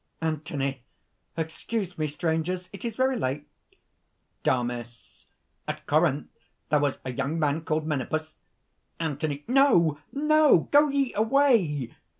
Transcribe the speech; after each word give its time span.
ANTHONY. 0.23 0.81
"Excuse 1.37 1.95
me, 1.95 2.07
strangers 2.07 2.71
it 2.73 2.83
is 2.83 2.95
very 2.95 3.15
late..." 3.15 3.47
DAMIS. 4.43 5.27
"At 5.67 5.85
Corinth 5.85 6.31
there 6.69 6.79
was 6.79 6.97
a 7.05 7.11
young 7.11 7.37
man 7.37 7.61
called 7.61 7.85
Menippus..." 7.85 8.33
ANTHONY. 8.99 9.43
"No! 9.47 9.99
no! 10.11 10.61
go 10.71 10.89
ye 10.89 11.13
away!" 11.13 11.93